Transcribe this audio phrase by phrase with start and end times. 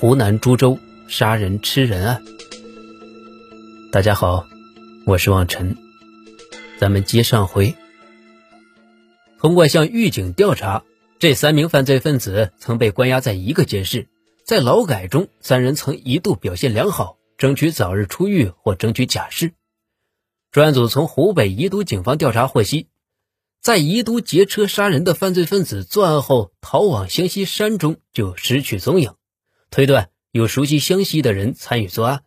[0.00, 2.22] 湖南株洲杀人吃人案。
[3.92, 4.44] 大家好，
[5.06, 5.76] 我是望尘。
[6.80, 7.76] 咱们接上回，
[9.38, 10.82] 通过向狱警调查，
[11.20, 14.08] 这三名犯罪分子曾被关押在一个监室，
[14.44, 19.52] 在劳改中，三人曾一度表现良好，争取早日出狱或争取假释。
[20.50, 22.88] 专案组从湖北宜都警方调查获悉，
[23.62, 29.12] 在宜都劫车杀人的犯罪分子作案后逃往湘西山中就失去踪影。
[29.74, 32.22] 推断有熟悉湘西的人参与作案，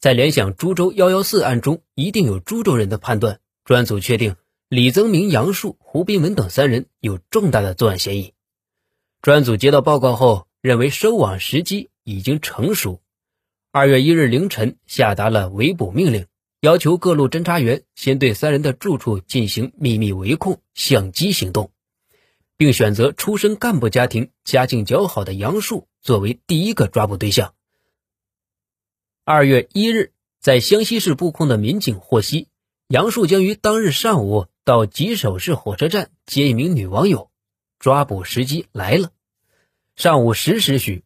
[0.00, 4.34] 在联想株洲幺幺四案中一定有株洲人的判断，专案组确定
[4.68, 8.34] 李增明、杨树、胡斌文等三人有重大的作案嫌疑。
[9.22, 13.00] 专案组接到报告后，认为收网时机已经成熟。
[13.70, 16.26] 二月一日凌晨，下达了围捕命令，
[16.62, 21.70] 要求各路侦查员先对三人的住处进行秘密围控、相机行动。
[22.58, 27.54] 并选择出身干部家庭、家境较好的杨树作为第一个抓捕对象。
[29.24, 32.48] 二月一日，在湘西市布控的民警获悉，
[32.88, 37.30] 杨树将于当日上午到吉首市火车站接一名女网友，
[37.78, 39.12] 抓捕时机来了。
[39.94, 41.04] 上午十时许，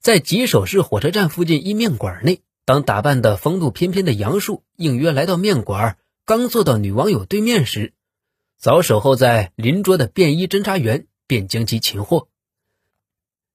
[0.00, 7.92] 在吉首市火车站附近一面馆内，当打扮的风度翩翩的杨树应约来到面馆，刚坐到女网友对面时。
[8.56, 12.28] 早守候在邻桌的便衣侦查员便将其擒获。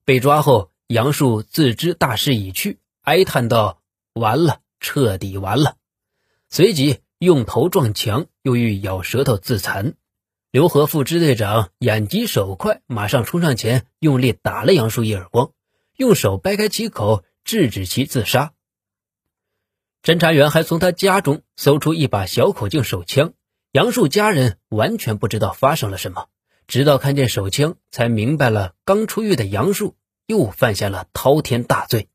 [0.05, 3.81] 被抓后，杨树自知大势已去，哀叹道
[4.13, 5.77] ：“完了，彻底完了。”
[6.49, 9.95] 随即用头撞墙，又欲咬舌头自残。
[10.51, 15.51] 刘和副支队长眼疾手快，马上冲上前，用力打了杨树一耳光，
[15.95, 18.53] 用手掰开其口，制止其自杀。
[20.01, 23.33] 侦查员还从他家中搜出一把小口径手枪。
[23.71, 26.25] 杨树家人完全不知道发生了什么，
[26.65, 32.07] 直到看见手枪，才明白了刚出狱的杨树又犯下了滔天大罪。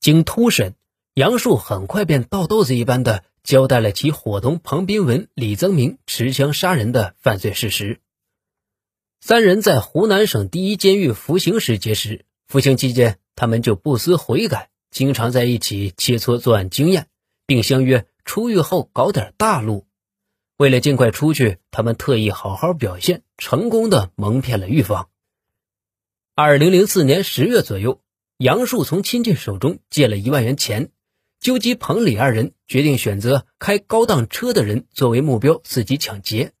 [0.00, 0.74] 经突审，
[1.14, 7.98] 杨树很快便倒豆子一般的交代了其伙同彭斌文、李增明持枪杀人的犯罪事实。
[9.22, 17.08] 三人在湖南省第一监狱服刑时结识，服刑期间他们就不思悔改，经常在一起切磋作案经验，
[17.46, 19.86] 并相约出狱后搞点大路。
[20.56, 25.08] 为了尽快出去，他们特意好好表现，成功的蒙骗了狱方。
[26.36, 28.00] 二零零四年十月左右，
[28.38, 30.90] 杨树从亲戚手中借了一万元钱，
[31.40, 36.52] 纠集彭李二人，决定选择开高档车的人作为目标，伺机抢劫。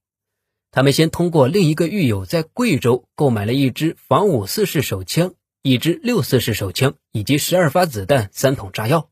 [0.72, 9.08] 他们先通过另一个狱友在贵州购买了一支仿五四式手枪、一支六四式手枪以及十二发子弹、三桶炸药。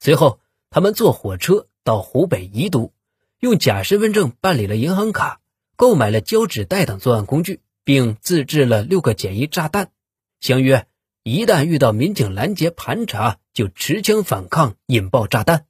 [0.00, 0.40] 随后，
[0.70, 2.92] 他们坐火车到湖北宜都。
[3.40, 5.40] 用假身份证办理了银行卡，
[5.76, 9.92] 购买了胶纸袋等作案工具，并自制了六个简易炸弹，
[10.40, 10.88] 相约
[11.22, 15.66] 一旦遇到民警拦截盘查，就持枪反抗，引爆炸弹。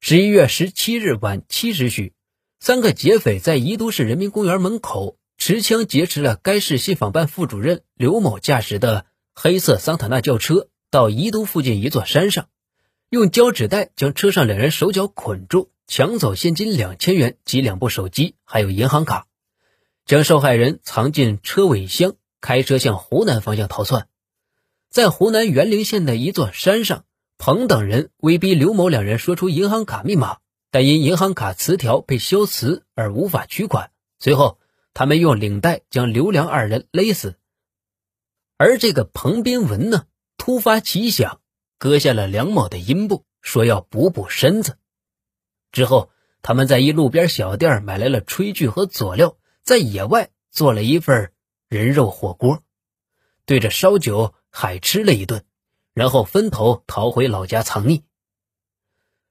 [0.00, 2.12] 十一月十七日晚七时许，
[2.58, 12.48] 三个劫匪在宜都市人民公园门口持枪劫持了该市信访办副主任刘某驾驶的黑色桑塔纳轿车，到宜都附近一座山上，
[13.08, 15.70] 用胶纸袋将车上两人手脚捆住。
[15.90, 19.26] 抢走现金两千元及两部手机，还有银行卡，
[20.06, 24.06] 将受害人藏进车尾箱，开车向湖南方向逃窜。
[24.88, 27.06] 在湖南沅陵县的一座山上，
[27.38, 30.38] 彭等人威逼刘某两人说出银行卡密码，
[30.70, 33.90] 但因银行卡磁条被消磁而无法取款。
[34.20, 34.60] 随后，
[34.94, 37.34] 他们用领带将刘良二人勒死。
[38.56, 41.40] 而这个彭斌文呢，突发奇想，
[41.78, 44.76] 割下了梁某的阴部，说要补补身子。
[45.72, 46.10] 之后，
[46.42, 51.32] 他们在一路边小店买来了炊具和佐料，在野外做了一份
[51.68, 52.62] 人肉火锅，
[53.44, 55.44] 对着烧酒海吃了一顿，
[55.94, 58.02] 然后分头逃回老家藏匿。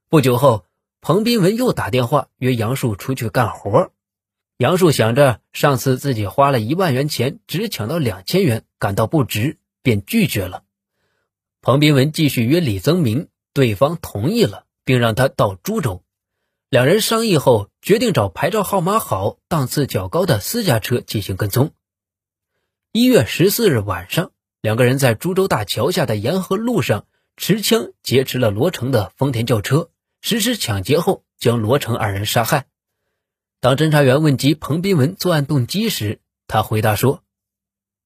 [0.08, 0.64] 不久后，
[1.00, 3.92] 彭斌文又打电话约杨树出去干活。
[4.56, 10.64] 杨树想着上次自己花了一万元钱，只抢到两千元，感到不值，便拒绝了。
[11.62, 16.02] 彭斌文继续约李增明，对方同意了，并让他到株洲。
[16.70, 21.72] 两人商议后，决定找牌照号码好、档次较高的私家车进行跟踪。
[22.92, 24.30] 一月十四日晚上，
[24.60, 27.06] 两个人在株洲大桥下的沿河路上
[27.36, 29.90] 持枪劫持了罗成的丰田轿车，
[30.20, 32.66] 实施抢劫后将罗成二人杀害。
[33.58, 37.24] 当侦查员问及彭斌文作案动机时，他回答说：“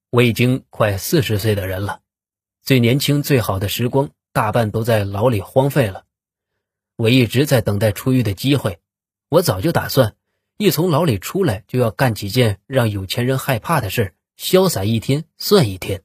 [0.09, 2.01] 我已经快四十岁的人了，
[2.63, 6.04] 最年轻、最好的时光大半都在牢里荒废了。”
[6.97, 8.81] 我一直在等待出狱的机会，
[9.29, 10.15] 我早就打算，
[10.57, 16.05] 一从牢里出来就要干几件让有钱人害怕的事，潇洒一天算一天。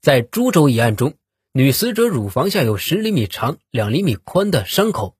[0.00, 1.14] 在株洲一案中，
[1.52, 5.16] 女死者乳房下有十厘米长、两厘米宽的伤口，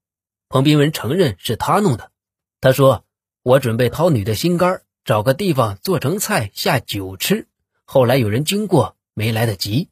[0.48, 2.12] 彭斌文承认是他弄的。
[2.60, 3.04] 他说
[3.42, 7.48] ：“我准备掏女的心肝，找个地方做成菜下酒吃。
[7.84, 9.88] 后来有人经过，没来得及。”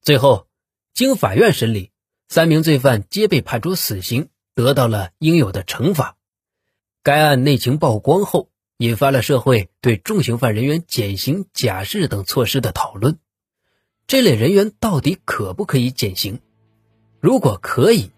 [0.00, 0.46] 最后，
[0.92, 1.90] 经法院审理，
[2.34, 6.16] 三名罪犯皆被判处死刑，得到了应有的惩罚。
[7.04, 13.18] 该案内情曝光后，引发了社会对重刑犯人员减刑、假释等措施的讨论。
[14.08, 16.40] 这类人员到底可不可以减刑？
[17.20, 18.10] 如果可以，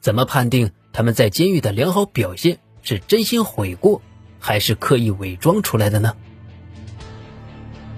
[0.00, 4.00] 怎么判定他们在监狱的良好表现是真心悔过，
[4.38, 6.16] 还是刻意伪装出来的呢？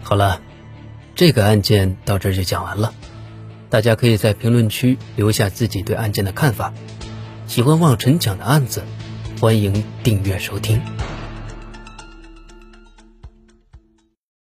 [0.03, 0.41] 好了，
[1.15, 2.95] 这个案件到这就讲完了。
[3.77, 6.73] 大家可以在评论区留下自己对案件的看法。
[7.47, 8.83] 喜欢望尘讲的案子。
[9.39, 10.81] 欢迎订阅收听。